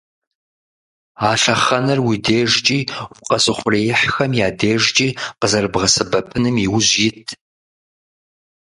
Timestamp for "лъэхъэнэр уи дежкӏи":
1.41-2.79